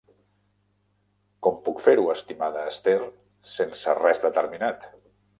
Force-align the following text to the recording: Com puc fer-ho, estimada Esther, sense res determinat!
Com 1.47 1.59
puc 1.67 1.83
fer-ho, 1.87 2.05
estimada 2.13 2.63
Esther, 2.71 2.95
sense 3.51 3.95
res 3.99 4.23
determinat! 4.25 4.89